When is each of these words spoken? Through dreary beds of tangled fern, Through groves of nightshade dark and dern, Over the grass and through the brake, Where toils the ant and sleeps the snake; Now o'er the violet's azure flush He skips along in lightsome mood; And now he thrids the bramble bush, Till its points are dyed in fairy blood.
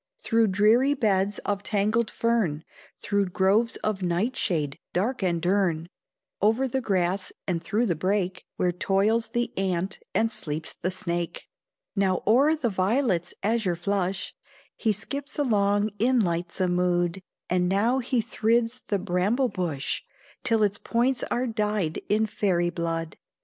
Through 0.17 0.47
dreary 0.47 0.95
beds 0.95 1.37
of 1.45 1.61
tangled 1.61 2.09
fern, 2.09 2.63
Through 3.01 3.27
groves 3.27 3.75
of 3.83 4.01
nightshade 4.01 4.79
dark 4.93 5.21
and 5.21 5.39
dern, 5.39 5.89
Over 6.41 6.67
the 6.67 6.81
grass 6.81 7.31
and 7.45 7.61
through 7.61 7.85
the 7.85 7.95
brake, 7.95 8.43
Where 8.55 8.71
toils 8.71 9.29
the 9.29 9.55
ant 9.55 9.99
and 10.15 10.31
sleeps 10.31 10.73
the 10.73 10.89
snake; 10.89 11.43
Now 11.95 12.23
o'er 12.25 12.55
the 12.55 12.71
violet's 12.71 13.35
azure 13.43 13.75
flush 13.75 14.33
He 14.75 14.91
skips 14.91 15.37
along 15.37 15.91
in 15.99 16.19
lightsome 16.19 16.73
mood; 16.73 17.21
And 17.47 17.69
now 17.69 17.99
he 17.99 18.23
thrids 18.23 18.81
the 18.87 18.97
bramble 18.97 19.49
bush, 19.49 20.01
Till 20.43 20.63
its 20.63 20.79
points 20.79 21.21
are 21.29 21.45
dyed 21.45 22.01
in 22.09 22.25
fairy 22.25 22.71
blood. 22.71 23.17